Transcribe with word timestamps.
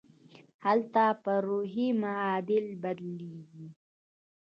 هلته 0.65 1.03
پر 1.23 1.39
روحي 1.49 1.87
معادل 2.01 2.65
بدلېږي. 2.83 3.67